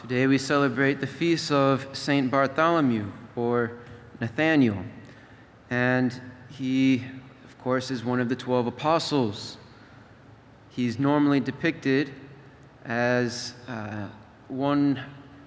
Today 0.00 0.26
we 0.26 0.38
celebrate 0.38 0.98
the 0.98 1.06
feast 1.06 1.52
of 1.52 1.86
St. 1.92 2.30
Bartholomew 2.30 3.12
or 3.36 3.72
Nathaniel. 4.18 4.78
And 5.68 6.18
he, 6.48 7.04
of 7.44 7.58
course, 7.58 7.90
is 7.90 8.02
one 8.02 8.18
of 8.18 8.30
the 8.30 8.34
12 8.34 8.68
apostles. 8.68 9.58
He's 10.70 10.98
normally 10.98 11.38
depicted 11.38 12.14
as 12.86 13.52
uh, 13.68 14.08
one 14.48 15.02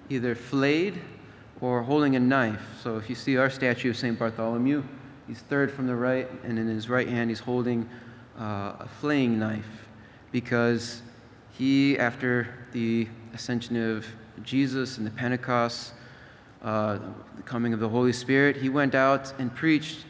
either 0.08 0.36
flayed 0.36 1.00
or 1.60 1.82
holding 1.82 2.14
a 2.14 2.20
knife. 2.20 2.62
So 2.80 2.96
if 2.96 3.10
you 3.10 3.16
see 3.16 3.36
our 3.36 3.50
statue 3.50 3.90
of 3.90 3.96
St. 3.96 4.16
Bartholomew, 4.16 4.84
he's 5.26 5.40
third 5.40 5.72
from 5.72 5.88
the 5.88 5.96
right, 5.96 6.30
and 6.44 6.60
in 6.60 6.68
his 6.68 6.88
right 6.88 7.08
hand, 7.08 7.28
he's 7.28 7.40
holding 7.40 7.88
uh, 8.38 8.74
a 8.78 8.88
flaying 9.00 9.36
knife 9.36 9.88
because 10.30 11.02
he, 11.50 11.98
after 11.98 12.54
the 12.70 13.08
ascension 13.32 13.96
of 13.96 14.06
Jesus 14.42 14.98
and 14.98 15.06
the 15.06 15.10
Pentecost, 15.10 15.92
uh, 16.62 16.98
the 17.36 17.42
coming 17.42 17.72
of 17.72 17.80
the 17.80 17.88
Holy 17.88 18.12
Spirit, 18.12 18.56
he 18.56 18.68
went 18.68 18.94
out 18.94 19.32
and 19.38 19.54
preached 19.54 20.04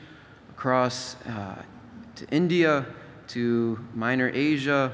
across 0.51 1.17
uh, 1.27 1.63
to 2.17 2.27
India, 2.31 2.87
to 3.29 3.79
Minor 3.95 4.31
Asia, 4.33 4.93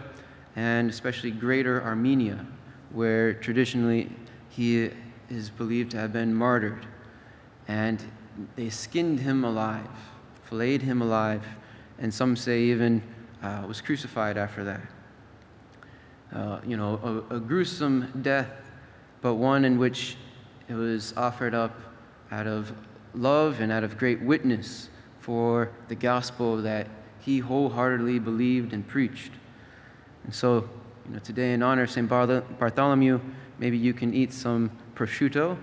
and 0.56 0.90
especially 0.90 1.30
Greater 1.30 1.82
Armenia, 1.82 2.46
where 2.92 3.34
traditionally 3.34 4.10
he 4.48 4.90
is 5.28 5.50
believed 5.50 5.92
to 5.92 5.96
have 5.98 6.12
been 6.12 6.34
martyred. 6.34 6.86
And 7.68 8.02
they 8.56 8.70
skinned 8.70 9.20
him 9.20 9.44
alive, 9.44 9.86
filleted 10.44 10.82
him 10.82 11.02
alive, 11.02 11.44
and 11.98 12.12
some 12.12 12.36
say 12.36 12.62
even 12.62 13.02
uh, 13.42 13.64
was 13.66 13.80
crucified 13.80 14.36
after 14.36 14.64
that. 14.64 14.80
Uh, 16.34 16.60
you 16.66 16.76
know, 16.76 17.24
a, 17.30 17.36
a 17.36 17.40
gruesome 17.40 18.20
death, 18.22 18.50
but 19.22 19.34
one 19.34 19.64
in 19.64 19.78
which 19.78 20.16
it 20.68 20.74
was 20.74 21.12
offered 21.16 21.54
up 21.54 21.78
out 22.30 22.46
of 22.46 22.72
love 23.14 23.60
and 23.60 23.72
out 23.72 23.84
of 23.84 23.98
great 23.98 24.20
witness 24.22 24.88
for 25.20 25.70
the 25.88 25.94
gospel 25.94 26.56
that 26.62 26.86
he 27.20 27.38
wholeheartedly 27.38 28.18
believed 28.18 28.72
and 28.72 28.86
preached. 28.86 29.32
And 30.24 30.34
so, 30.34 30.68
you 31.06 31.14
know, 31.14 31.18
today 31.18 31.52
in 31.52 31.62
honor 31.62 31.82
of 31.82 31.90
St. 31.90 32.08
Bartholomew, 32.08 33.20
maybe 33.58 33.76
you 33.76 33.92
can 33.92 34.14
eat 34.14 34.32
some 34.32 34.70
prosciutto 34.94 35.58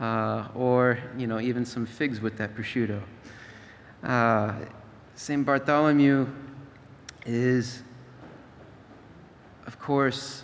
uh, 0.00 0.48
or, 0.54 0.98
you 1.16 1.26
know, 1.26 1.40
even 1.40 1.64
some 1.64 1.86
figs 1.86 2.20
with 2.20 2.36
that 2.38 2.54
prosciutto. 2.54 3.00
Uh, 4.02 4.54
St. 5.14 5.44
Bartholomew 5.44 6.26
is, 7.26 7.82
of 9.66 9.78
course, 9.78 10.42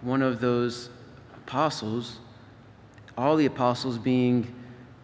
one 0.00 0.22
of 0.22 0.40
those 0.40 0.90
apostles, 1.48 2.18
all 3.16 3.34
the 3.34 3.46
apostles 3.46 3.96
being 3.96 4.54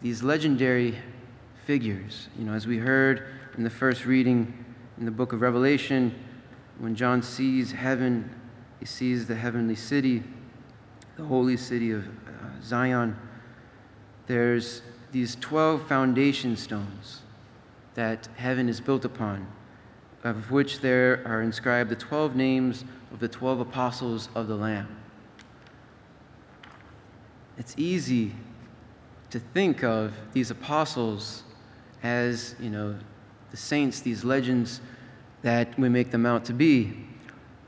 these 0.02 0.22
legendary 0.22 0.94
figures. 1.64 2.28
You 2.38 2.44
know, 2.44 2.52
as 2.52 2.66
we 2.66 2.76
heard 2.76 3.26
in 3.56 3.64
the 3.64 3.70
first 3.70 4.04
reading 4.04 4.52
in 4.98 5.06
the 5.06 5.10
book 5.10 5.32
of 5.32 5.40
Revelation, 5.40 6.14
when 6.78 6.94
John 6.94 7.22
sees 7.22 7.72
heaven, 7.72 8.28
he 8.78 8.84
sees 8.84 9.26
the 9.26 9.34
heavenly 9.34 9.74
city, 9.74 10.22
the 11.16 11.24
holy 11.24 11.56
city 11.56 11.92
of 11.92 12.06
uh, 12.06 12.10
Zion. 12.62 13.16
There's 14.26 14.82
these 15.12 15.36
12 15.36 15.88
foundation 15.88 16.58
stones 16.58 17.22
that 17.94 18.28
heaven 18.36 18.68
is 18.68 18.82
built 18.82 19.06
upon 19.06 19.46
of 20.24 20.50
which 20.50 20.80
there 20.80 21.22
are 21.26 21.42
inscribed 21.42 21.90
the 21.90 21.96
12 21.96 22.34
names 22.34 22.84
of 23.12 23.20
the 23.20 23.28
12 23.28 23.60
apostles 23.60 24.30
of 24.34 24.48
the 24.48 24.56
Lamb. 24.56 25.03
It's 27.58 27.74
easy 27.76 28.32
to 29.30 29.38
think 29.38 29.82
of 29.82 30.12
these 30.32 30.50
apostles 30.50 31.42
as, 32.02 32.54
you 32.60 32.70
know, 32.70 32.96
the 33.50 33.56
saints, 33.56 34.00
these 34.00 34.24
legends 34.24 34.80
that 35.42 35.78
we 35.78 35.88
make 35.88 36.10
them 36.10 36.26
out 36.26 36.44
to 36.46 36.52
be. 36.52 37.06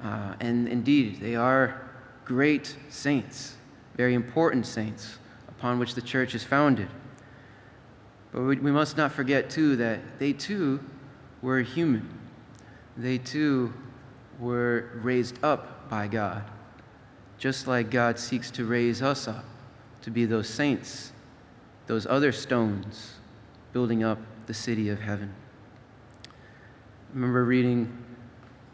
Uh, 0.03 0.35
and 0.41 0.69
indeed, 0.69 1.21
they 1.21 1.37
are 1.37 1.91
great 2.25 2.77
saints, 2.89 3.57
very 3.97 4.15
important 4.15 4.67
saints 4.67 5.19
upon 5.49 5.79
which 5.79 5.95
the 5.95 6.03
church 6.03 6.35
is 6.35 6.43
founded. 6.43 6.89
But 8.33 8.43
we, 8.43 8.57
we 8.57 8.73
must 8.73 8.97
not 8.97 9.13
forget, 9.13 9.51
too, 9.51 9.77
that 9.77 10.19
they 10.19 10.33
too 10.33 10.81
were 11.43 11.61
human 11.61 12.17
they 12.97 13.19
too 13.19 13.73
were 14.39 14.91
raised 15.03 15.43
up 15.45 15.89
by 15.89 16.09
God, 16.09 16.45
just 17.39 17.67
like 17.67 17.91
God 17.91 18.19
seeks 18.19 18.51
to 18.53 18.65
raise 18.65 19.03
us 19.03 19.29
up 19.29 19.45
to 20.07 20.11
be 20.13 20.25
those 20.25 20.49
saints, 20.49 21.11
those 21.89 22.07
other 22.07 22.31
stones 22.31 23.15
building 23.73 24.05
up 24.05 24.21
the 24.47 24.55
city 24.55 24.89
of 24.89 25.01
heaven. 25.01 25.35
I 26.25 26.29
remember 27.13 27.45
reading 27.45 27.93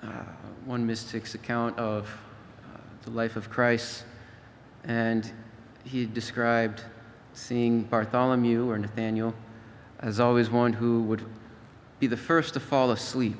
uh, 0.02 0.24
one 0.66 0.86
mystic's 0.86 1.34
account 1.34 1.78
of 1.78 2.06
uh, 2.06 2.76
the 3.04 3.10
life 3.12 3.36
of 3.36 3.48
Christ, 3.48 4.04
and 4.84 5.32
he 5.84 6.04
described 6.04 6.82
seeing 7.32 7.84
Bartholomew 7.84 8.70
or 8.70 8.76
Nathaniel 8.76 9.32
as 10.00 10.20
always 10.20 10.50
one 10.50 10.74
who 10.74 11.02
would 11.04 11.24
be 11.98 12.08
the 12.08 12.16
first 12.18 12.52
to 12.52 12.60
fall 12.60 12.90
asleep 12.90 13.38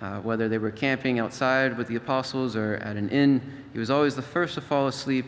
uh, 0.00 0.20
whether 0.20 0.48
they 0.48 0.58
were 0.58 0.70
camping 0.70 1.18
outside 1.18 1.76
with 1.76 1.88
the 1.88 1.96
apostles 1.96 2.54
or 2.54 2.76
at 2.76 2.96
an 2.96 3.08
inn, 3.08 3.42
he 3.72 3.80
was 3.80 3.90
always 3.90 4.14
the 4.14 4.22
first 4.22 4.54
to 4.54 4.60
fall 4.60 4.86
asleep 4.86 5.26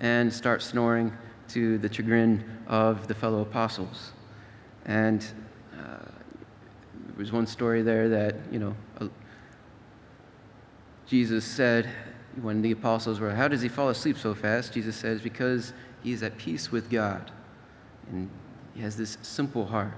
and 0.00 0.32
start 0.32 0.62
snoring 0.62 1.12
to 1.48 1.78
the 1.78 1.92
chagrin 1.92 2.44
of 2.66 3.08
the 3.08 3.14
fellow 3.14 3.40
apostles. 3.40 4.12
And 4.84 5.24
uh, 5.74 6.04
there 7.06 7.16
was 7.16 7.32
one 7.32 7.46
story 7.46 7.82
there 7.82 8.08
that, 8.08 8.36
you 8.50 8.58
know, 8.58 8.76
Jesus 11.06 11.44
said 11.44 11.88
when 12.42 12.60
the 12.60 12.72
apostles 12.72 13.18
were, 13.18 13.34
How 13.34 13.48
does 13.48 13.62
he 13.62 13.68
fall 13.68 13.88
asleep 13.88 14.18
so 14.18 14.34
fast? 14.34 14.74
Jesus 14.74 14.94
says, 14.94 15.20
Because 15.20 15.72
he 16.02 16.12
is 16.12 16.22
at 16.22 16.36
peace 16.36 16.70
with 16.70 16.90
God. 16.90 17.30
And 18.10 18.30
he 18.74 18.82
has 18.82 18.96
this 18.96 19.18
simple 19.22 19.66
heart. 19.66 19.94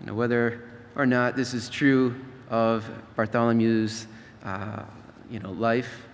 You 0.00 0.06
know, 0.06 0.14
whether 0.14 0.64
or 0.96 1.06
not 1.06 1.36
this 1.36 1.54
is 1.54 1.68
true 1.68 2.14
of 2.50 2.88
Bartholomew's 3.16 4.06
uh, 4.44 4.82
you 5.30 5.38
know, 5.40 5.52
life, 5.52 6.05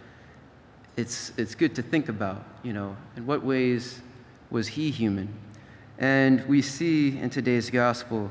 it's, 0.96 1.32
it's 1.36 1.54
good 1.54 1.74
to 1.76 1.82
think 1.82 2.08
about, 2.08 2.44
you 2.62 2.72
know, 2.72 2.96
in 3.16 3.26
what 3.26 3.44
ways 3.44 4.00
was 4.50 4.68
he 4.68 4.90
human? 4.90 5.28
And 5.98 6.46
we 6.46 6.62
see 6.62 7.18
in 7.18 7.30
today's 7.30 7.70
gospel 7.70 8.30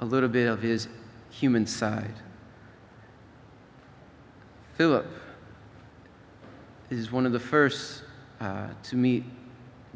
a 0.00 0.04
little 0.04 0.28
bit 0.28 0.48
of 0.48 0.60
his 0.60 0.88
human 1.30 1.66
side. 1.66 2.14
Philip 4.76 5.06
is 6.90 7.10
one 7.10 7.26
of 7.26 7.32
the 7.32 7.40
first 7.40 8.02
uh, 8.40 8.68
to 8.84 8.96
meet 8.96 9.24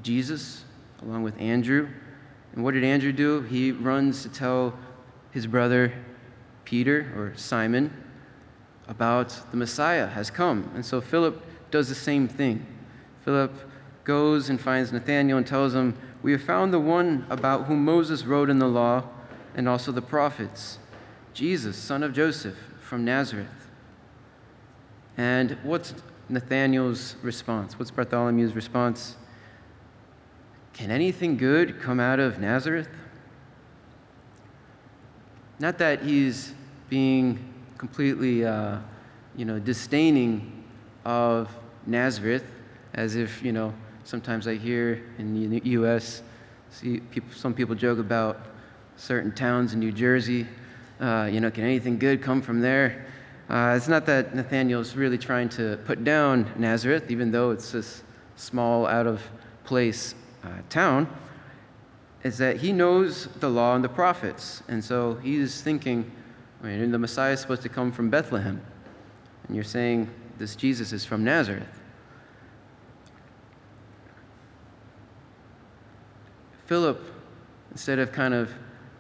Jesus 0.03 0.65
along 1.03 1.23
with 1.23 1.39
Andrew. 1.41 1.89
And 2.55 2.65
what 2.65 2.75
did 2.75 2.85
Andrew 2.85 3.13
do? 3.13 3.43
He 3.43 3.73
runs 3.73 4.23
to 4.23 4.29
tell 4.29 4.75
his 5.31 5.47
brother 5.47 5.93
Peter 6.65 7.13
or 7.17 7.33
Simon 7.37 7.93
about 8.89 9.29
the 9.51 9.57
Messiah 9.57 10.07
has 10.07 10.31
come. 10.31 10.71
And 10.75 10.85
so 10.85 11.01
Philip 11.01 11.43
does 11.73 11.89
the 11.89 11.95
same 11.95 12.29
thing. 12.29 12.65
Philip 13.25 13.53
goes 14.05 14.49
and 14.49 14.61
finds 14.61 14.93
Nathanael 14.93 15.39
and 15.39 15.47
tells 15.47 15.75
him, 15.75 15.97
We 16.23 16.31
have 16.33 16.43
found 16.43 16.73
the 16.73 16.79
one 16.79 17.27
about 17.31 17.65
whom 17.65 17.85
Moses 17.85 18.25
wrote 18.25 18.51
in 18.51 18.59
the 18.59 18.69
law 18.69 19.05
and 19.55 19.69
also 19.69 19.91
the 19.91 20.03
prophets, 20.03 20.79
Jesus, 21.35 21.77
son 21.77 22.03
of 22.03 22.13
Joseph 22.13 22.57
from 22.81 23.05
Nazareth. 23.05 23.49
And 25.17 25.59
what's 25.63 25.95
Nathanael's 26.29 27.17
response? 27.23 27.79
What's 27.79 27.91
Bartholomew's 27.91 28.55
response? 28.55 29.17
Can 30.73 30.91
anything 30.91 31.37
good 31.37 31.81
come 31.81 32.01
out 32.01 32.19
of 32.19 32.39
Nazareth? 32.39 32.89
Not 35.59 35.79
that 35.79 36.03
he's 36.03 36.55
being 36.89 37.39
completely, 37.79 38.45
uh, 38.45 38.79
you 39.37 39.45
know, 39.45 39.59
disdaining 39.59 40.62
of 41.05 41.55
Nazareth, 41.87 42.45
as 42.95 43.17
if, 43.17 43.43
you 43.43 43.53
know, 43.53 43.73
sometimes 44.05 44.47
I 44.47 44.55
hear 44.55 45.03
in 45.19 45.51
the 45.51 45.61
U.S., 45.71 46.23
see 46.71 47.01
people, 47.01 47.33
some 47.35 47.55
people 47.55 47.75
joke 47.75 47.99
about 47.99 48.41
certain 48.97 49.33
towns 49.33 49.73
in 49.73 49.81
New 49.81 49.93
Jersey. 49.93 50.47
Uh, 51.01 51.29
you 51.31 51.41
know, 51.41 51.51
can 51.51 51.65
anything 51.65 51.99
good 51.99 52.23
come 52.23 52.41
from 52.41 52.61
there? 52.61 53.07
Uh, 53.49 53.75
it's 53.77 53.89
not 53.89 54.07
that 54.07 54.35
Nathaniel's 54.35 54.97
really 54.97 55.19
trying 55.19 55.49
to 55.51 55.79
put 55.85 56.05
down 56.05 56.51
Nazareth, 56.57 57.11
even 57.11 57.31
though 57.31 57.51
it's 57.51 57.73
this 57.73 58.03
small, 58.37 58.87
out 58.87 59.07
of 59.07 59.21
place 59.65 60.15
uh, 60.45 60.49
town. 60.69 61.09
Is 62.23 62.39
that 62.39 62.57
he 62.57 62.73
knows 62.73 63.27
the 63.41 63.51
law 63.51 63.75
and 63.75 63.83
the 63.83 63.89
prophets. 63.89 64.63
And 64.69 64.83
so 64.83 65.15
he's 65.17 65.61
thinking, 65.61 66.11
I 66.63 66.67
mean, 66.67 66.93
the 66.93 66.99
Messiah 66.99 67.33
is 67.33 67.41
supposed 67.41 67.63
to 67.63 67.69
come 67.69 67.91
from 67.91 68.11
Bethlehem. 68.11 68.61
And 69.47 69.57
you're 69.57 69.65
saying 69.65 70.09
this 70.39 70.57
Jesus 70.57 70.93
is 70.93 71.05
from 71.05 71.25
Nazareth. 71.25 71.81
Philip, 76.67 77.01
instead 77.71 77.99
of 77.99 78.13
kind 78.13 78.33
of 78.33 78.53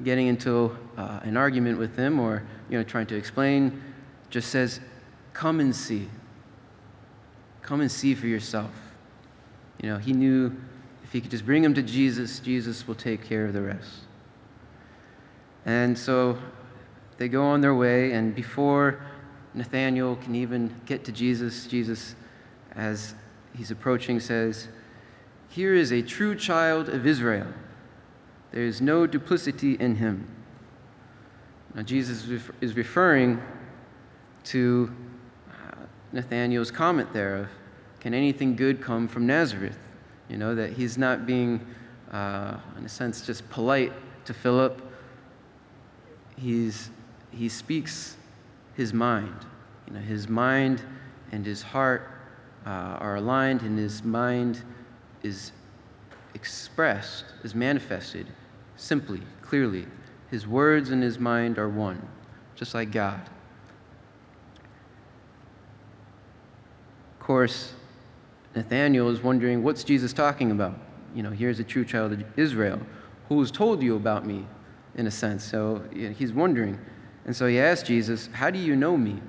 getting 0.04 0.26
into 0.26 0.76
uh, 0.96 1.20
an 1.22 1.36
argument 1.36 1.78
with 1.78 1.96
them 1.96 2.18
or 2.18 2.42
you 2.68 2.76
know 2.76 2.84
trying 2.84 3.06
to 3.06 3.16
explain, 3.16 3.82
just 4.30 4.50
says, 4.50 4.80
"Come 5.32 5.60
and 5.60 5.74
see. 5.74 6.08
Come 7.62 7.80
and 7.80 7.90
see 7.90 8.14
for 8.14 8.26
yourself." 8.26 8.70
You 9.80 9.88
know, 9.88 9.98
he 9.98 10.12
knew 10.12 10.54
if 11.02 11.12
he 11.12 11.20
could 11.20 11.30
just 11.30 11.46
bring 11.46 11.64
him 11.64 11.74
to 11.74 11.82
Jesus, 11.82 12.40
Jesus 12.40 12.86
will 12.86 12.94
take 12.94 13.24
care 13.24 13.46
of 13.46 13.52
the 13.52 13.62
rest. 13.62 14.00
And 15.64 15.96
so 15.96 16.38
they 17.18 17.28
go 17.28 17.44
on 17.44 17.60
their 17.60 17.74
way, 17.74 18.12
and 18.12 18.34
before 18.34 19.00
Nathanael 19.54 20.16
can 20.16 20.34
even 20.34 20.74
get 20.86 21.04
to 21.04 21.12
Jesus, 21.12 21.66
Jesus, 21.66 22.14
as 22.74 23.14
he's 23.56 23.70
approaching, 23.70 24.18
says, 24.18 24.68
Here 25.50 25.74
is 25.74 25.92
a 25.92 26.02
true 26.02 26.34
child 26.34 26.88
of 26.88 27.06
Israel. 27.06 27.48
There 28.50 28.62
is 28.62 28.80
no 28.80 29.06
duplicity 29.06 29.74
in 29.74 29.96
him. 29.96 30.26
Now, 31.74 31.82
Jesus 31.82 32.28
is 32.60 32.76
referring 32.76 33.40
to 34.44 34.92
uh, 35.50 35.74
Nathanael's 36.12 36.70
comment 36.70 37.12
there 37.12 37.36
of, 37.36 37.48
Can 38.00 38.14
anything 38.14 38.56
good 38.56 38.80
come 38.80 39.08
from 39.08 39.26
Nazareth? 39.26 39.78
You 40.28 40.38
know, 40.38 40.54
that 40.54 40.72
he's 40.72 40.96
not 40.96 41.26
being, 41.26 41.64
uh, 42.10 42.56
in 42.78 42.84
a 42.84 42.88
sense, 42.88 43.26
just 43.26 43.48
polite 43.50 43.92
to 44.24 44.32
Philip. 44.32 44.80
He's, 46.36 46.90
he 47.30 47.48
speaks 47.48 48.16
his 48.74 48.92
mind. 48.92 49.46
You 49.86 49.94
know, 49.94 50.00
his 50.00 50.28
mind 50.28 50.82
and 51.32 51.44
his 51.44 51.62
heart 51.62 52.10
uh, 52.66 52.70
are 52.70 53.16
aligned, 53.16 53.62
and 53.62 53.78
his 53.78 54.02
mind 54.02 54.62
is 55.22 55.52
expressed, 56.34 57.24
is 57.42 57.54
manifested 57.54 58.26
simply, 58.76 59.20
clearly. 59.42 59.86
His 60.30 60.46
words 60.46 60.90
and 60.90 61.02
his 61.02 61.18
mind 61.18 61.58
are 61.58 61.68
one, 61.68 62.06
just 62.54 62.74
like 62.74 62.90
God. 62.90 63.20
Of 67.20 67.26
course, 67.26 67.74
Nathaniel 68.54 69.08
is 69.10 69.22
wondering, 69.22 69.62
what's 69.62 69.84
Jesus 69.84 70.12
talking 70.12 70.50
about? 70.50 70.74
You 71.14 71.22
know, 71.22 71.30
here's 71.30 71.60
a 71.60 71.64
true 71.64 71.84
child 71.84 72.12
of 72.12 72.24
Israel. 72.36 72.80
Who's 73.28 73.50
told 73.50 73.82
you 73.82 73.96
about 73.96 74.26
me, 74.26 74.46
in 74.94 75.06
a 75.06 75.10
sense? 75.10 75.44
So 75.44 75.82
he's 75.92 76.32
wondering. 76.32 76.78
And 77.24 77.36
so 77.36 77.46
he 77.46 77.58
asked 77.58 77.86
Jesus, 77.86 78.28
How 78.32 78.50
do 78.50 78.58
you 78.58 78.74
know 78.74 78.96
me? 78.96 79.20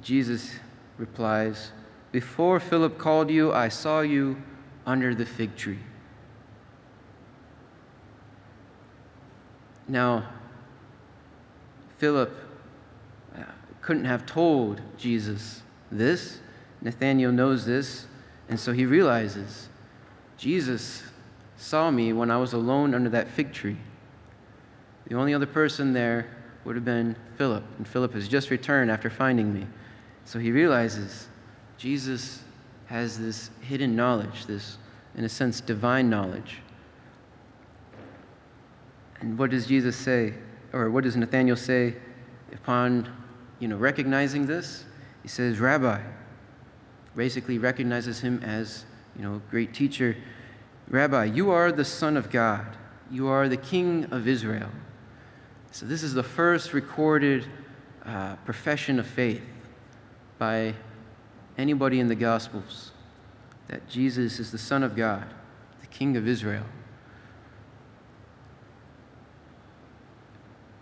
Jesus 0.00 0.54
replies, 0.98 1.72
Before 2.10 2.60
Philip 2.60 2.98
called 2.98 3.30
you, 3.30 3.52
I 3.52 3.68
saw 3.68 4.00
you 4.00 4.36
under 4.86 5.14
the 5.14 5.26
fig 5.26 5.56
tree. 5.56 5.78
Now, 9.88 10.28
Philip 11.98 12.34
uh, 13.36 13.42
couldn't 13.80 14.04
have 14.04 14.26
told 14.26 14.80
Jesus 14.96 15.62
this. 15.90 16.38
Nathanael 16.80 17.30
knows 17.30 17.64
this, 17.64 18.06
and 18.48 18.58
so 18.58 18.72
he 18.72 18.84
realizes 18.84 19.68
Jesus 20.36 21.04
saw 21.56 21.90
me 21.90 22.12
when 22.12 22.30
I 22.30 22.38
was 22.38 22.52
alone 22.52 22.94
under 22.94 23.08
that 23.10 23.28
fig 23.28 23.52
tree. 23.52 23.76
The 25.12 25.18
only 25.18 25.34
other 25.34 25.44
person 25.44 25.92
there 25.92 26.26
would 26.64 26.74
have 26.74 26.86
been 26.86 27.14
Philip, 27.36 27.62
and 27.76 27.86
Philip 27.86 28.14
has 28.14 28.26
just 28.26 28.48
returned 28.48 28.90
after 28.90 29.10
finding 29.10 29.52
me. 29.52 29.66
So 30.24 30.38
he 30.38 30.50
realizes 30.50 31.28
Jesus 31.76 32.42
has 32.86 33.18
this 33.18 33.50
hidden 33.60 33.94
knowledge, 33.94 34.46
this, 34.46 34.78
in 35.14 35.24
a 35.24 35.28
sense, 35.28 35.60
divine 35.60 36.08
knowledge. 36.08 36.60
And 39.20 39.38
what 39.38 39.50
does 39.50 39.66
Jesus 39.66 39.96
say, 39.96 40.32
or 40.72 40.90
what 40.90 41.04
does 41.04 41.14
Nathanael 41.14 41.56
say 41.56 41.94
upon, 42.54 43.06
you 43.58 43.68
know, 43.68 43.76
recognizing 43.76 44.46
this? 44.46 44.86
He 45.20 45.28
says, 45.28 45.60
Rabbi, 45.60 46.00
basically 47.14 47.58
recognizes 47.58 48.18
him 48.18 48.42
as, 48.42 48.86
you 49.14 49.22
know, 49.22 49.42
great 49.50 49.74
teacher. 49.74 50.16
Rabbi, 50.88 51.24
you 51.24 51.50
are 51.50 51.70
the 51.70 51.84
Son 51.84 52.16
of 52.16 52.30
God. 52.30 52.64
You 53.10 53.28
are 53.28 53.50
the 53.50 53.58
King 53.58 54.06
of 54.10 54.26
Israel. 54.26 54.70
So 55.72 55.86
this 55.86 56.02
is 56.02 56.12
the 56.12 56.22
first 56.22 56.74
recorded 56.74 57.46
uh, 58.04 58.36
profession 58.44 58.98
of 58.98 59.06
faith 59.06 59.40
by 60.38 60.74
anybody 61.56 61.98
in 61.98 62.08
the 62.08 62.14
Gospels 62.14 62.92
that 63.68 63.88
Jesus 63.88 64.38
is 64.38 64.52
the 64.52 64.58
Son 64.58 64.82
of 64.82 64.94
God, 64.94 65.24
the 65.80 65.86
King 65.86 66.18
of 66.18 66.28
Israel. 66.28 66.66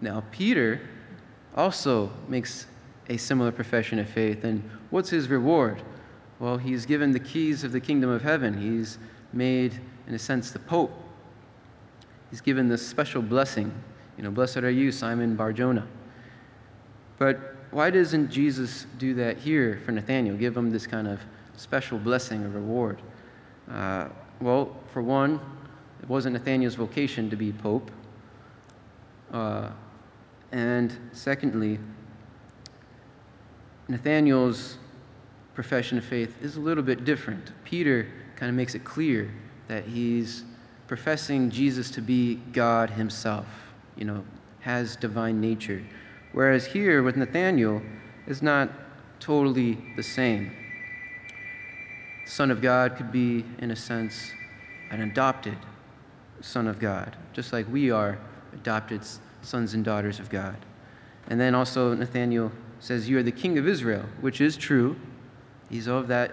Now, 0.01 0.25
Peter 0.33 0.81
also 1.55 2.11
makes 2.27 2.67
a 3.09 3.17
similar 3.17 3.53
profession 3.53 4.01
of 4.01 4.09
faith. 4.09 4.43
And 4.43 4.69
what's 4.91 5.11
his 5.11 5.29
reward? 5.29 5.81
Well, 6.41 6.57
he's 6.57 6.85
given 6.85 7.13
the 7.13 7.21
keys 7.21 7.63
of 7.63 7.71
the 7.71 7.81
kingdom 7.81 8.11
of 8.11 8.23
heaven. 8.23 8.61
He's 8.61 8.99
made, 9.33 9.79
in 10.09 10.15
a 10.15 10.19
sense, 10.19 10.51
the 10.51 10.59
Pope. 10.59 10.91
He's 12.29 12.41
given 12.41 12.67
this 12.67 12.85
special 12.85 13.23
blessing. 13.23 13.73
You 14.21 14.25
know, 14.25 14.33
blessed 14.33 14.59
are 14.59 14.71
you, 14.71 14.93
Simon 14.93 15.35
Barjona. 15.35 15.87
But 17.17 17.57
why 17.71 17.89
doesn't 17.89 18.31
Jesus 18.31 18.85
do 18.99 19.15
that 19.15 19.39
here 19.39 19.81
for 19.87 19.93
Nathanael? 19.93 20.37
Give 20.37 20.55
him 20.55 20.71
this 20.71 20.87
kind 20.87 21.09
of 21.09 21.21
special 21.57 21.99
blessing 21.99 22.45
or 22.45 22.51
reward? 22.51 23.01
Uh, 23.71 24.09
well, 24.43 24.77
for 24.93 25.01
one, 25.01 25.41
it 26.03 26.09
wasn't 26.11 26.35
Nathanael's 26.35 26.75
vocation 26.75 27.31
to 27.31 27.37
be 27.37 27.51
pope. 27.51 27.91
Uh, 29.33 29.71
and 30.53 30.95
secondly, 31.13 31.79
Nathanael's 33.89 34.77
profession 35.55 35.97
of 35.97 36.05
faith 36.05 36.37
is 36.43 36.57
a 36.57 36.61
little 36.61 36.85
bit 36.85 37.07
different. 37.07 37.53
Peter 37.65 38.07
kind 38.37 38.51
of 38.51 38.55
makes 38.55 38.75
it 38.75 38.85
clear 38.85 39.33
that 39.69 39.87
he's 39.87 40.45
professing 40.89 41.49
Jesus 41.49 41.91
to 41.93 42.03
be 42.03 42.35
God 42.53 42.91
himself, 42.91 43.47
you 43.97 44.05
know, 44.05 44.25
has 44.61 44.97
divine 44.97 45.41
nature. 45.41 45.83
Whereas 46.33 46.67
here 46.67 47.03
with 47.03 47.17
Nathanael, 47.17 47.83
is 48.27 48.43
not 48.43 48.71
totally 49.19 49.77
the 49.97 50.03
same. 50.03 50.53
The 52.25 52.31
Son 52.31 52.51
of 52.51 52.63
God 52.63 52.97
could 52.97 53.11
be, 53.11 53.45
in 53.59 53.71
a 53.71 53.77
sense, 53.77 54.33
an 54.91 55.03
adopted 55.03 55.57
Son 56.41 56.67
of 56.67 56.79
God, 56.79 57.17
just 57.33 57.53
like 57.53 57.71
we 57.71 57.91
are 57.91 58.19
adopted 58.53 59.03
sons 59.43 59.75
and 59.75 59.85
daughters 59.85 60.21
of 60.21 60.31
God. 60.31 60.57
And 61.29 61.41
then 61.41 61.55
also, 61.55 61.95
Nathanael 61.95 62.53
says, 62.79 63.09
You 63.09 63.19
are 63.19 63.23
the 63.23 63.33
King 63.33 63.59
of 63.59 63.67
Israel, 63.67 64.05
which 64.21 64.41
is 64.41 64.57
true. 64.57 64.97
He's 65.69 65.87
of 65.87 66.09
that 66.09 66.33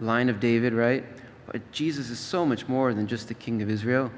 line 0.00 0.28
of 0.28 0.40
David, 0.40 0.72
right? 0.72 1.04
But 1.46 1.70
Jesus 1.72 2.10
is 2.10 2.18
so 2.18 2.44
much 2.44 2.68
more 2.68 2.94
than 2.94 3.06
just 3.06 3.28
the 3.28 3.34
King 3.34 3.62
of 3.62 3.70
Israel. 3.70 4.10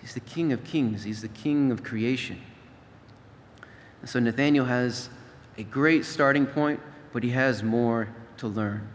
He's 0.00 0.14
the 0.14 0.20
King 0.20 0.52
of 0.52 0.64
kings, 0.64 1.04
He's 1.04 1.22
the 1.22 1.28
King 1.28 1.70
of 1.70 1.82
creation. 1.82 2.40
And 4.00 4.08
so 4.08 4.20
Nathanael 4.20 4.64
has 4.64 5.10
a 5.56 5.64
great 5.64 6.04
starting 6.04 6.46
point, 6.46 6.80
but 7.12 7.22
he 7.22 7.30
has 7.30 7.62
more 7.62 8.08
to 8.36 8.46
learn. 8.46 8.88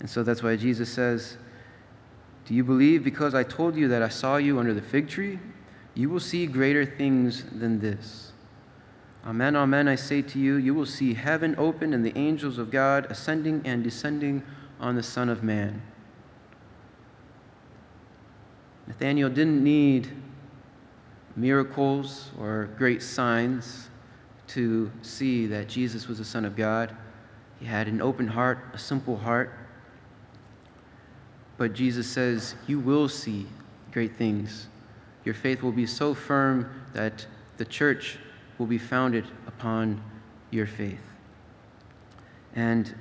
And 0.00 0.08
so 0.08 0.22
that's 0.22 0.42
why 0.42 0.56
Jesus 0.56 0.88
says, 0.88 1.36
Do 2.46 2.54
you 2.54 2.64
believe 2.64 3.04
because 3.04 3.34
I 3.34 3.42
told 3.42 3.76
you 3.76 3.88
that 3.88 4.02
I 4.02 4.08
saw 4.08 4.36
you 4.36 4.58
under 4.58 4.74
the 4.74 4.82
fig 4.82 5.08
tree? 5.08 5.38
You 5.94 6.08
will 6.08 6.20
see 6.20 6.46
greater 6.46 6.84
things 6.84 7.44
than 7.44 7.80
this. 7.80 8.32
Amen, 9.26 9.56
amen, 9.56 9.88
I 9.88 9.94
say 9.94 10.20
to 10.20 10.38
you, 10.38 10.56
you 10.56 10.74
will 10.74 10.84
see 10.84 11.14
heaven 11.14 11.54
open 11.56 11.94
and 11.94 12.04
the 12.04 12.16
angels 12.18 12.58
of 12.58 12.70
God 12.70 13.06
ascending 13.08 13.62
and 13.64 13.82
descending 13.82 14.42
on 14.80 14.96
the 14.96 15.02
Son 15.02 15.30
of 15.30 15.42
Man. 15.42 15.80
Nathanael 18.86 19.28
didn't 19.28 19.62
need 19.62 20.10
miracles 21.36 22.30
or 22.38 22.68
great 22.76 23.02
signs 23.02 23.88
to 24.48 24.90
see 25.02 25.46
that 25.46 25.68
Jesus 25.68 26.06
was 26.06 26.18
the 26.18 26.24
Son 26.24 26.44
of 26.44 26.54
God. 26.54 26.94
He 27.58 27.66
had 27.66 27.88
an 27.88 28.00
open 28.02 28.28
heart, 28.28 28.58
a 28.72 28.78
simple 28.78 29.16
heart. 29.16 29.52
But 31.56 31.72
Jesus 31.72 32.06
says, 32.06 32.54
You 32.66 32.78
will 32.78 33.08
see 33.08 33.46
great 33.92 34.16
things. 34.16 34.66
Your 35.24 35.34
faith 35.34 35.62
will 35.62 35.72
be 35.72 35.86
so 35.86 36.14
firm 36.14 36.82
that 36.92 37.26
the 37.56 37.64
church 37.64 38.18
will 38.58 38.66
be 38.66 38.78
founded 38.78 39.24
upon 39.46 40.02
your 40.50 40.66
faith. 40.66 41.00
And 42.54 42.94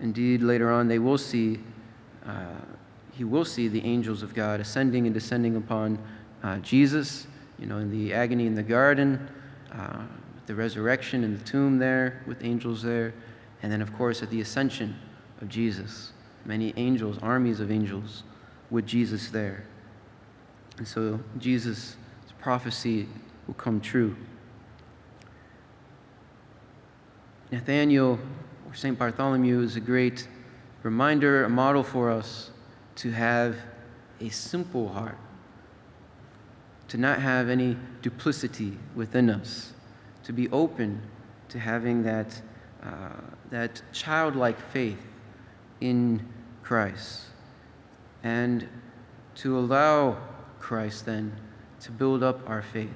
indeed, 0.00 0.42
later 0.42 0.70
on, 0.70 0.88
they 0.88 0.98
will 0.98 1.18
see, 1.18 1.58
uh, 2.24 2.46
he 3.16 3.24
will 3.24 3.44
see 3.44 3.68
the 3.68 3.84
angels 3.84 4.22
of 4.22 4.34
God 4.34 4.60
ascending 4.60 5.06
and 5.06 5.14
descending 5.14 5.56
upon 5.56 5.98
uh, 6.42 6.58
Jesus, 6.58 7.26
you 7.58 7.66
know, 7.66 7.78
in 7.78 7.90
the 7.90 8.12
agony 8.12 8.46
in 8.46 8.54
the 8.54 8.62
garden. 8.62 9.28
Uh, 9.72 10.02
the 10.46 10.54
resurrection 10.54 11.24
in 11.24 11.38
the 11.38 11.44
tomb 11.44 11.78
there 11.78 12.22
with 12.26 12.44
angels 12.44 12.82
there, 12.82 13.14
and 13.62 13.72
then, 13.72 13.80
of 13.80 13.94
course, 13.94 14.22
at 14.22 14.30
the 14.30 14.40
ascension 14.40 14.94
of 15.40 15.48
Jesus. 15.48 16.12
Many 16.44 16.74
angels, 16.76 17.18
armies 17.22 17.60
of 17.60 17.70
angels 17.70 18.24
with 18.70 18.86
Jesus 18.86 19.30
there. 19.30 19.64
And 20.76 20.86
so 20.86 21.18
Jesus' 21.38 21.96
prophecy 22.40 23.08
will 23.46 23.54
come 23.54 23.80
true. 23.80 24.14
Nathaniel, 27.50 28.18
or 28.66 28.74
St. 28.74 28.98
Bartholomew, 28.98 29.62
is 29.62 29.76
a 29.76 29.80
great 29.80 30.28
reminder, 30.82 31.44
a 31.44 31.48
model 31.48 31.82
for 31.82 32.10
us 32.10 32.50
to 32.96 33.10
have 33.10 33.56
a 34.20 34.28
simple 34.28 34.88
heart, 34.88 35.18
to 36.88 36.96
not 36.96 37.20
have 37.20 37.48
any 37.48 37.76
duplicity 38.02 38.78
within 38.94 39.30
us, 39.30 39.72
to 40.22 40.32
be 40.32 40.48
open 40.50 41.02
to 41.48 41.58
having 41.58 42.02
that, 42.02 42.40
uh, 42.82 43.10
that 43.50 43.82
childlike 43.92 44.60
faith 44.70 45.00
in 45.80 46.26
Christ, 46.62 47.22
and 48.22 48.68
to 49.36 49.58
allow 49.58 50.16
Christ 50.60 51.06
then 51.06 51.38
to 51.80 51.90
build 51.90 52.22
up 52.22 52.48
our 52.48 52.62
faith, 52.62 52.94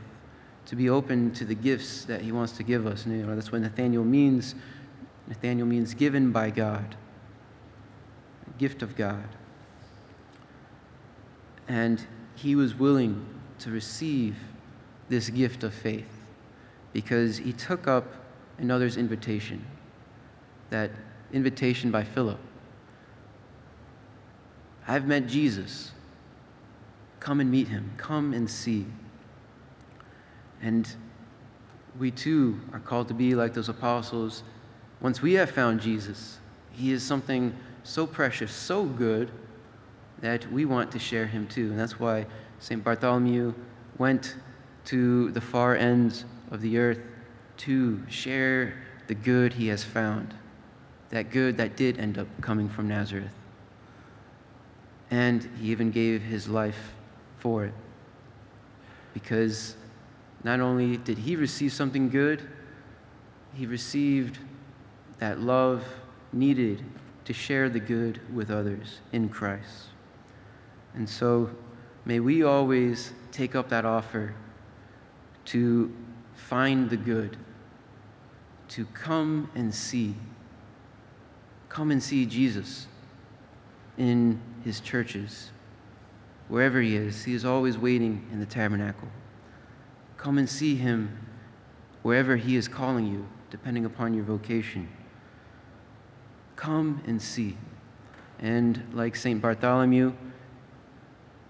to 0.66 0.76
be 0.76 0.88
open 0.88 1.32
to 1.32 1.44
the 1.44 1.54
gifts 1.54 2.04
that 2.06 2.22
He 2.22 2.32
wants 2.32 2.52
to 2.52 2.62
give 2.62 2.86
us. 2.86 3.04
And, 3.04 3.18
you 3.18 3.26
know, 3.26 3.34
that's 3.34 3.52
what 3.52 3.60
Nathaniel 3.60 4.04
means. 4.04 4.54
Nathaniel 5.26 5.66
means 5.66 5.92
given 5.92 6.32
by 6.32 6.50
God, 6.50 6.96
gift 8.58 8.82
of 8.82 8.96
God. 8.96 9.24
And 11.68 12.04
he 12.34 12.54
was 12.54 12.74
willing 12.74 13.24
to 13.60 13.70
receive 13.70 14.36
this 15.08 15.30
gift 15.30 15.64
of 15.64 15.74
faith 15.74 16.06
because 16.92 17.38
he 17.38 17.52
took 17.52 17.86
up 17.86 18.06
another's 18.58 18.96
invitation, 18.96 19.64
that 20.70 20.90
invitation 21.32 21.90
by 21.90 22.04
Philip. 22.04 22.38
I've 24.86 25.06
met 25.06 25.26
Jesus. 25.26 25.92
Come 27.20 27.40
and 27.40 27.50
meet 27.50 27.68
him. 27.68 27.92
Come 27.98 28.32
and 28.32 28.48
see. 28.48 28.86
And 30.62 30.88
we 31.98 32.10
too 32.10 32.60
are 32.72 32.80
called 32.80 33.08
to 33.08 33.14
be 33.14 33.34
like 33.34 33.52
those 33.52 33.68
apostles. 33.68 34.42
Once 35.00 35.20
we 35.20 35.34
have 35.34 35.50
found 35.50 35.80
Jesus, 35.80 36.38
he 36.72 36.92
is 36.92 37.02
something 37.02 37.54
so 37.82 38.06
precious, 38.06 38.50
so 38.50 38.84
good, 38.84 39.30
that 40.20 40.50
we 40.50 40.64
want 40.64 40.90
to 40.92 40.98
share 40.98 41.26
him 41.26 41.46
too. 41.46 41.70
And 41.70 41.78
that's 41.78 42.00
why 42.00 42.26
St. 42.58 42.82
Bartholomew 42.82 43.54
went 43.98 44.36
to 44.86 45.30
the 45.32 45.40
far 45.40 45.76
ends 45.76 46.24
of 46.50 46.60
the 46.60 46.78
earth 46.78 47.00
to 47.58 48.02
share 48.08 48.74
the 49.06 49.14
good 49.14 49.52
he 49.52 49.68
has 49.68 49.84
found, 49.84 50.34
that 51.10 51.30
good 51.30 51.56
that 51.56 51.76
did 51.76 51.98
end 51.98 52.18
up 52.18 52.26
coming 52.40 52.68
from 52.68 52.88
Nazareth. 52.88 53.32
And 55.10 55.48
he 55.60 55.70
even 55.70 55.90
gave 55.90 56.22
his 56.22 56.48
life 56.48 56.92
for 57.38 57.64
it. 57.64 57.74
Because 59.14 59.76
not 60.44 60.60
only 60.60 60.96
did 60.98 61.18
he 61.18 61.36
receive 61.36 61.72
something 61.72 62.08
good, 62.08 62.48
he 63.54 63.66
received 63.66 64.38
that 65.18 65.40
love 65.40 65.84
needed 66.32 66.84
to 67.24 67.32
share 67.32 67.68
the 67.68 67.80
good 67.80 68.20
with 68.34 68.50
others 68.50 69.00
in 69.12 69.28
Christ. 69.28 69.88
And 70.98 71.08
so 71.08 71.48
may 72.04 72.18
we 72.18 72.42
always 72.42 73.12
take 73.30 73.54
up 73.54 73.68
that 73.68 73.84
offer 73.84 74.34
to 75.46 75.94
find 76.34 76.90
the 76.90 76.96
good, 76.96 77.36
to 78.70 78.84
come 78.86 79.48
and 79.54 79.72
see. 79.72 80.16
Come 81.68 81.92
and 81.92 82.02
see 82.02 82.26
Jesus 82.26 82.88
in 83.96 84.40
his 84.64 84.80
churches. 84.80 85.52
Wherever 86.48 86.80
he 86.80 86.96
is, 86.96 87.22
he 87.22 87.32
is 87.32 87.44
always 87.44 87.78
waiting 87.78 88.26
in 88.32 88.40
the 88.40 88.46
tabernacle. 88.46 89.08
Come 90.16 90.36
and 90.36 90.50
see 90.50 90.74
him 90.74 91.16
wherever 92.02 92.34
he 92.34 92.56
is 92.56 92.66
calling 92.66 93.06
you, 93.06 93.24
depending 93.50 93.84
upon 93.84 94.14
your 94.14 94.24
vocation. 94.24 94.88
Come 96.56 97.00
and 97.06 97.22
see. 97.22 97.56
And 98.40 98.82
like 98.92 99.14
St. 99.14 99.40
Bartholomew, 99.40 100.12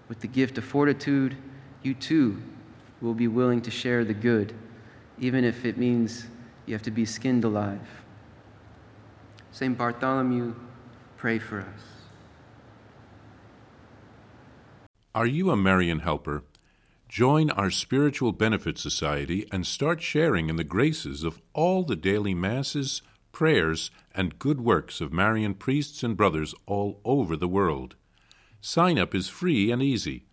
with 0.09 0.19
the 0.19 0.27
gift 0.27 0.57
of 0.57 0.65
fortitude, 0.65 1.37
you 1.83 1.93
too 1.93 2.41
will 2.99 3.13
be 3.13 3.27
willing 3.27 3.61
to 3.61 3.71
share 3.71 4.03
the 4.03 4.13
good, 4.13 4.53
even 5.19 5.45
if 5.45 5.63
it 5.63 5.77
means 5.77 6.25
you 6.65 6.73
have 6.73 6.81
to 6.81 6.91
be 6.91 7.05
skinned 7.05 7.45
alive. 7.45 7.87
St. 9.51 9.77
Bartholomew, 9.77 10.55
pray 11.15 11.39
for 11.39 11.61
us. 11.61 11.81
Are 15.15 15.25
you 15.25 15.51
a 15.51 15.57
Marian 15.57 15.99
helper? 15.99 16.43
Join 17.07 17.49
our 17.51 17.71
Spiritual 17.71 18.31
Benefit 18.31 18.77
Society 18.77 19.47
and 19.51 19.65
start 19.65 20.01
sharing 20.01 20.49
in 20.49 20.57
the 20.57 20.63
graces 20.63 21.23
of 21.23 21.41
all 21.53 21.83
the 21.83 21.95
daily 21.95 22.35
masses, 22.35 23.01
prayers, 23.31 23.89
and 24.13 24.37
good 24.37 24.61
works 24.61 25.01
of 25.01 25.11
Marian 25.11 25.55
priests 25.55 26.03
and 26.03 26.15
brothers 26.15 26.53
all 26.67 26.99
over 27.03 27.35
the 27.35 27.47
world. 27.47 27.95
Sign 28.61 28.99
up 28.99 29.15
is 29.15 29.29
free 29.29 29.71
and 29.71 29.81
easy. 29.81 30.25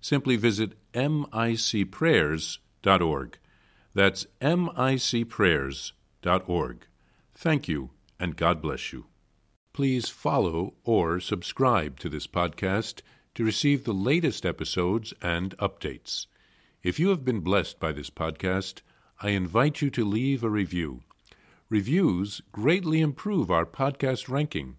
Simply 0.00 0.36
visit 0.36 0.72
micprayers.org. 0.92 3.38
That's 3.94 4.26
micprayers.org. 4.40 6.86
Thank 7.34 7.68
you, 7.68 7.90
and 8.18 8.36
God 8.36 8.60
bless 8.60 8.92
you. 8.92 9.06
Please 9.72 10.08
follow 10.08 10.74
or 10.84 11.20
subscribe 11.20 12.00
to 12.00 12.08
this 12.08 12.26
podcast 12.26 13.02
to 13.34 13.44
receive 13.44 13.84
the 13.84 13.92
latest 13.92 14.44
episodes 14.44 15.14
and 15.22 15.56
updates. 15.58 16.26
If 16.82 16.98
you 16.98 17.10
have 17.10 17.24
been 17.24 17.38
blessed 17.40 17.78
by 17.78 17.92
this 17.92 18.10
podcast, 18.10 18.80
I 19.20 19.30
invite 19.30 19.80
you 19.80 19.90
to 19.90 20.04
leave 20.04 20.42
a 20.42 20.50
review. 20.50 21.02
Reviews 21.68 22.40
greatly 22.50 23.00
improve 23.00 23.48
our 23.50 23.66
podcast 23.66 24.28
ranking 24.28 24.78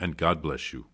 and 0.00 0.16
God 0.16 0.42
bless 0.42 0.72
you. 0.72 0.86